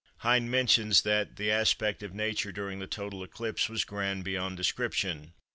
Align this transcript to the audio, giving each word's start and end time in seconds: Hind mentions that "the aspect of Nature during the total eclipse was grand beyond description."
Hind 0.21 0.49
mentions 0.49 1.03
that 1.03 1.35
"the 1.35 1.51
aspect 1.51 2.01
of 2.01 2.11
Nature 2.15 2.51
during 2.51 2.79
the 2.79 2.87
total 2.87 3.21
eclipse 3.23 3.69
was 3.69 3.85
grand 3.85 4.23
beyond 4.23 4.57
description." 4.57 5.33